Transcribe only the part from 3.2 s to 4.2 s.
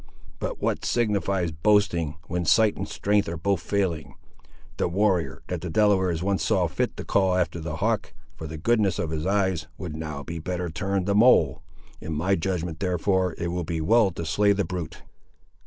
are both failing.